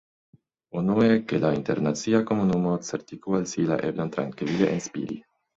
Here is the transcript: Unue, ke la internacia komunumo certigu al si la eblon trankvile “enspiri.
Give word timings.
Unue, 0.79 1.09
ke 1.31 1.41
la 1.43 1.51
internacia 1.57 2.21
komunumo 2.31 2.73
certigu 2.89 3.39
al 3.41 3.47
si 3.53 3.67
la 3.73 3.81
eblon 3.91 4.11
trankvile 4.17 4.73
“enspiri. 4.79 5.21